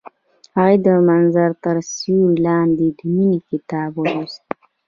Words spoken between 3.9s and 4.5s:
ولوست.